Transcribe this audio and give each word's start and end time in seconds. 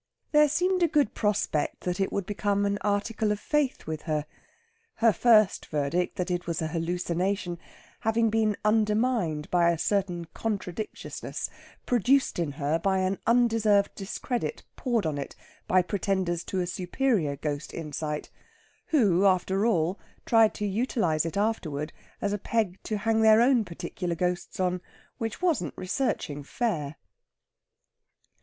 There 0.31 0.49
seemed 0.49 0.81
a 0.81 0.87
good 0.87 1.13
prospect 1.13 1.81
that 1.81 1.99
it 1.99 2.11
would 2.11 2.25
become 2.25 2.65
an 2.65 2.79
article 2.81 3.31
of 3.31 3.39
faith 3.39 3.85
with 3.85 4.01
her; 4.09 4.25
her 4.95 5.13
first 5.13 5.67
verdict 5.67 6.15
that 6.15 6.31
it 6.31 6.47
was 6.47 6.59
an 6.59 6.69
hallucination 6.69 7.59
having 7.99 8.31
been 8.31 8.57
undermined 8.65 9.47
by 9.51 9.69
a 9.69 9.77
certain 9.77 10.25
contradictiousness, 10.33 11.51
produced 11.85 12.39
in 12.39 12.53
her 12.53 12.79
by 12.79 12.97
an 12.97 13.19
undeserved 13.27 13.93
discredit 13.93 14.63
poured 14.75 15.05
on 15.05 15.19
it 15.19 15.35
by 15.67 15.83
pretenders 15.83 16.43
to 16.45 16.61
a 16.61 16.65
superior 16.65 17.35
ghost 17.35 17.71
insight; 17.71 18.31
who, 18.87 19.23
after 19.27 19.67
all, 19.67 19.99
tried 20.25 20.55
to 20.55 20.65
utilise 20.65 21.27
it 21.27 21.37
afterward 21.37 21.93
as 22.21 22.33
a 22.33 22.39
peg 22.39 22.81
to 22.81 22.97
hang 22.97 23.21
their 23.21 23.39
own 23.39 23.63
particular 23.63 24.15
ghosts 24.15 24.59
on. 24.59 24.81
Which 25.19 25.43
wasn't 25.43 25.75
researching 25.77 26.41
fair. 26.41 26.95